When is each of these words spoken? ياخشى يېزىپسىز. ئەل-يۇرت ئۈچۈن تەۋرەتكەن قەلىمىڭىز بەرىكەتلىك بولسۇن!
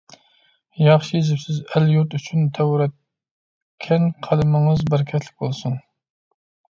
ياخشى 0.83 1.11
يېزىپسىز. 1.17 1.57
ئەل-يۇرت 1.73 2.15
ئۈچۈن 2.19 2.47
تەۋرەتكەن 2.59 4.07
قەلىمىڭىز 4.29 4.81
بەرىكەتلىك 4.95 5.37
بولسۇن! 5.45 5.77